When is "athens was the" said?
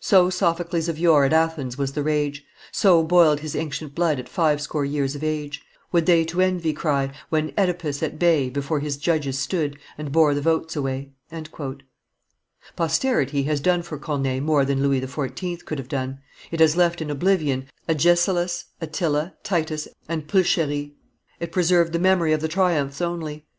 1.32-2.02